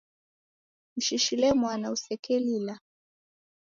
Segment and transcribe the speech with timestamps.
[0.97, 2.73] Mshishile mwana usekelila.